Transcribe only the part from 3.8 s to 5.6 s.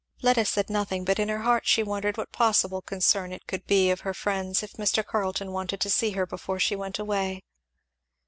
of her friends if Mr. Carleton